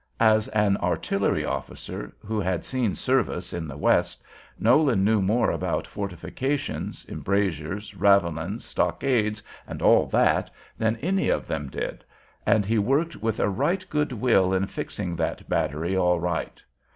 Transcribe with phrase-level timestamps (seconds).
[0.19, 4.23] [Note 9] As an artillery officer, who had seen service in the West,
[4.57, 11.69] Nolan knew more about fortifications, embrasures, ravelins, stockades, and all that, than any of them
[11.69, 12.03] did;
[12.47, 16.63] and he worked with a right good will in fixing that battery all right.